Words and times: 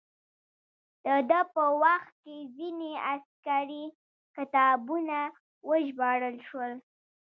د 1.05 1.07
ده 1.29 1.39
په 1.53 1.63
وخت 1.83 2.13
کې 2.23 2.37
ځینې 2.57 2.91
عسکري 3.11 3.85
کتابونه 4.35 5.17
وژباړل 5.69 6.35
شول. 6.47 6.71